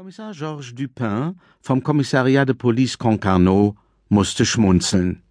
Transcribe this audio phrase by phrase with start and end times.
[0.00, 3.76] Kommissar Georges Dupin vom Kommissariat de Police Concarneau
[4.08, 5.22] musste schmunzeln.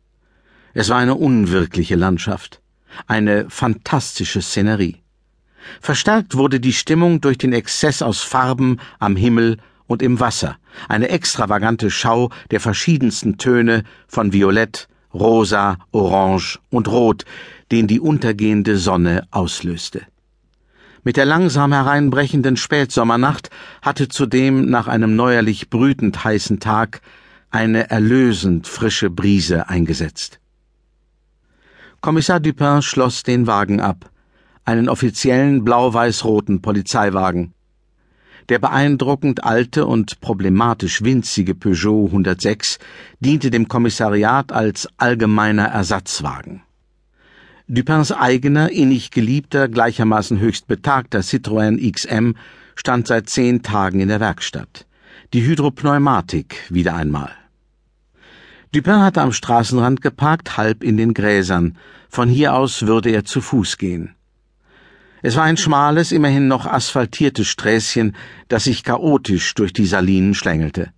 [0.76, 2.62] Es war eine unwirkliche Landschaft,
[3.08, 4.98] eine fantastische Szenerie.
[5.82, 10.58] Verstärkt wurde die Stimmung durch den Exzess aus Farben am Himmel und im Wasser,
[10.88, 17.26] eine extravagante Schau der verschiedensten Töne von Violett, Rosa, Orange und Rot,
[17.72, 20.06] den die untergehende Sonne auslöste.
[21.04, 23.50] Mit der langsam hereinbrechenden Spätsommernacht
[23.82, 27.02] hatte zudem nach einem neuerlich brütend heißen Tag
[27.50, 30.40] eine erlösend frische Brise eingesetzt.
[32.02, 34.10] Kommissar Dupin schloss den Wagen ab,
[34.66, 37.54] einen offiziellen blau-weiß-roten Polizeiwagen.
[38.50, 42.80] Der beeindruckend alte und problematisch winzige Peugeot 106
[43.20, 46.64] diente dem Kommissariat als allgemeiner Ersatzwagen.
[47.72, 52.34] Dupins eigener, innig geliebter, gleichermaßen höchst betagter Citroën XM
[52.76, 54.88] stand seit zehn Tagen in der Werkstatt.
[55.34, 57.30] Die Hydropneumatik wieder einmal.
[58.72, 61.78] Dupin hatte am Straßenrand geparkt, halb in den Gräsern.
[62.10, 64.16] Von hier aus würde er zu Fuß gehen.
[65.22, 68.16] Es war ein schmales, immerhin noch asphaltiertes Sträßchen,
[68.48, 70.92] das sich chaotisch durch die Salinen schlängelte.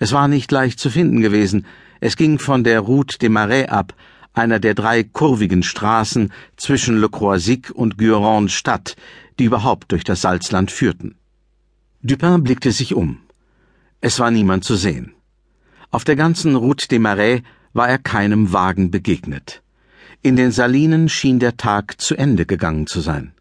[0.00, 1.64] Es war nicht leicht zu finden gewesen.
[2.00, 3.94] Es ging von der Route des Marais ab,
[4.32, 8.96] einer der drei kurvigen Straßen zwischen Le Croisic und Guérande Stadt,
[9.38, 11.16] die überhaupt durch das Salzland führten.
[12.02, 13.18] Dupin blickte sich um.
[14.00, 15.14] Es war niemand zu sehen.
[15.90, 19.62] Auf der ganzen Route des Marais war er keinem Wagen begegnet.
[20.22, 23.32] In den Salinen schien der Tag zu Ende gegangen zu sein.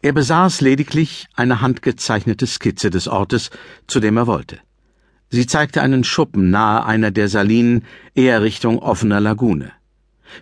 [0.00, 3.50] Er besaß lediglich eine handgezeichnete Skizze des Ortes,
[3.86, 4.60] zu dem er wollte.
[5.28, 9.72] Sie zeigte einen Schuppen nahe einer der Salinen, eher Richtung offener Lagune.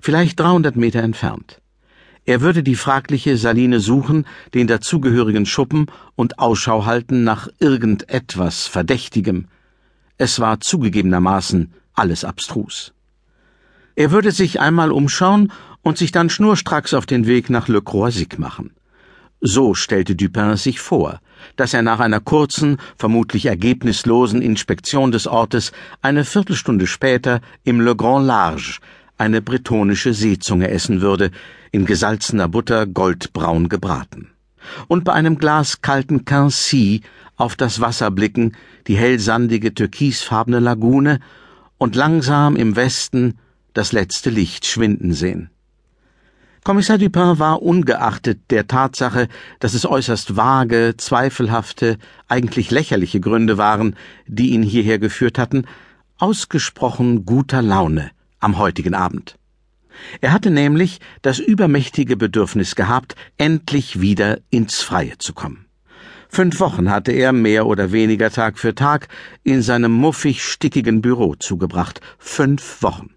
[0.00, 1.60] Vielleicht 300 Meter entfernt.
[2.26, 9.48] Er würde die fragliche Saline suchen, den dazugehörigen Schuppen und Ausschau halten nach irgendetwas Verdächtigem.
[10.16, 12.94] Es war zugegebenermaßen alles abstrus.
[13.94, 18.38] Er würde sich einmal umschauen und sich dann schnurstracks auf den Weg nach Le Croisic
[18.38, 18.72] machen.
[19.46, 21.20] So stellte Dupin sich vor,
[21.56, 27.94] dass er nach einer kurzen, vermutlich ergebnislosen Inspektion des Ortes eine Viertelstunde später im Le
[27.94, 28.78] Grand Large
[29.18, 31.30] eine bretonische Seezunge essen würde,
[31.72, 34.30] in gesalzener Butter goldbraun gebraten.
[34.88, 37.02] Und bei einem Glas kalten Quincy
[37.36, 38.56] auf das Wasser blicken,
[38.86, 41.20] die hellsandige türkisfarbene Lagune
[41.76, 43.38] und langsam im Westen
[43.74, 45.50] das letzte Licht schwinden sehen.
[46.64, 49.28] Kommissar Dupin war ungeachtet der Tatsache,
[49.60, 55.66] dass es äußerst vage, zweifelhafte, eigentlich lächerliche Gründe waren, die ihn hierher geführt hatten,
[56.16, 59.36] ausgesprochen guter Laune am heutigen Abend.
[60.22, 65.66] Er hatte nämlich das übermächtige Bedürfnis gehabt, endlich wieder ins Freie zu kommen.
[66.30, 69.08] Fünf Wochen hatte er mehr oder weniger Tag für Tag
[69.42, 72.00] in seinem muffig stickigen Büro zugebracht.
[72.18, 73.13] Fünf Wochen.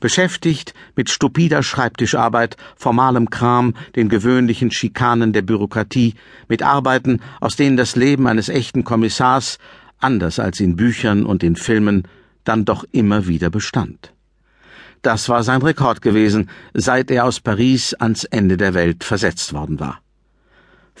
[0.00, 6.14] Beschäftigt mit stupider Schreibtischarbeit, formalem Kram, den gewöhnlichen Schikanen der Bürokratie,
[6.48, 9.58] mit Arbeiten, aus denen das Leben eines echten Kommissars,
[9.98, 12.08] anders als in Büchern und in Filmen,
[12.44, 14.12] dann doch immer wieder bestand.
[15.02, 19.80] Das war sein Rekord gewesen, seit er aus Paris ans Ende der Welt versetzt worden
[19.80, 20.00] war.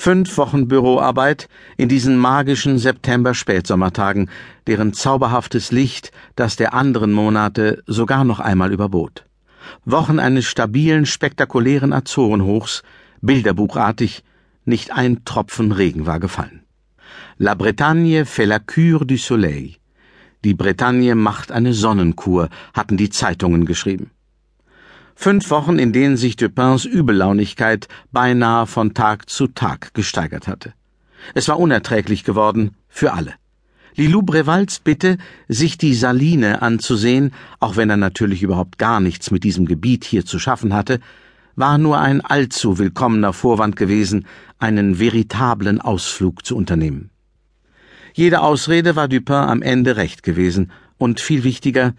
[0.02, 1.46] Fünf Wochen Büroarbeit
[1.76, 4.30] in diesen magischen September-Spätsommertagen,
[4.66, 9.26] deren zauberhaftes Licht das der anderen Monate sogar noch einmal überbot.
[9.84, 12.82] Wochen eines stabilen, spektakulären Azorenhochs,
[13.20, 14.24] bilderbuchartig,
[14.64, 16.62] nicht ein Tropfen Regen war gefallen.
[17.36, 19.74] La Bretagne fait la cure du soleil.
[20.44, 24.12] Die Bretagne macht eine Sonnenkur, hatten die Zeitungen geschrieben.
[25.22, 30.72] Fünf Wochen, in denen sich Dupins Übellaunigkeit beinahe von Tag zu Tag gesteigert hatte.
[31.34, 33.34] Es war unerträglich geworden für alle.
[33.96, 39.44] Lilou Brevals Bitte, sich die Saline anzusehen, auch wenn er natürlich überhaupt gar nichts mit
[39.44, 41.00] diesem Gebiet hier zu schaffen hatte,
[41.54, 44.24] war nur ein allzu willkommener Vorwand gewesen,
[44.58, 47.10] einen veritablen Ausflug zu unternehmen.
[48.14, 51.92] Jede Ausrede war Dupin am Ende recht gewesen, und viel wichtiger,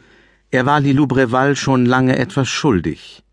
[0.52, 3.24] er war Lilou Breval schon lange etwas schuldig.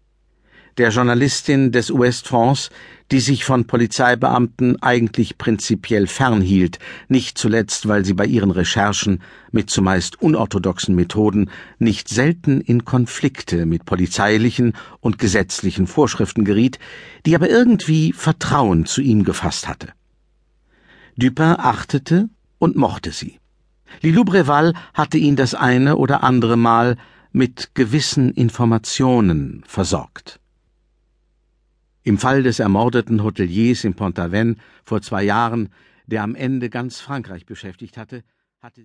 [0.78, 1.92] Der Journalistin des
[2.22, 2.70] France,
[3.10, 6.78] die sich von Polizeibeamten eigentlich prinzipiell fernhielt,
[7.08, 9.20] nicht zuletzt, weil sie bei ihren Recherchen
[9.50, 11.50] mit zumeist unorthodoxen Methoden
[11.80, 16.78] nicht selten in Konflikte mit polizeilichen und gesetzlichen Vorschriften geriet,
[17.26, 19.88] die aber irgendwie Vertrauen zu ihm gefasst hatte.
[21.16, 22.28] Dupin achtete
[22.60, 23.40] und mochte sie.
[24.00, 26.96] Lilou Breval hatte ihn das eine oder andere Mal
[27.32, 30.40] mit gewissen Informationen versorgt.
[32.02, 35.68] Im Fall des ermordeten Hoteliers in Pont-Aven vor zwei Jahren,
[36.06, 38.22] der am Ende ganz Frankreich beschäftigt hatte,